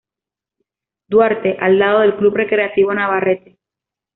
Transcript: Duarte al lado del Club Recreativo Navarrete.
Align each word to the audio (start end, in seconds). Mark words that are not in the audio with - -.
Duarte 1.07 1.57
al 1.59 1.77
lado 1.77 1.99
del 1.99 2.15
Club 2.15 2.33
Recreativo 2.37 2.91
Navarrete. 2.91 3.59